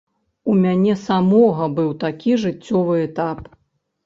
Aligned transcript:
У 0.53 0.53
мяне 0.61 0.95
самога 1.01 1.67
быў 1.77 1.93
такі 2.05 2.31
жыццёвы 2.47 2.95
этап. 3.11 3.47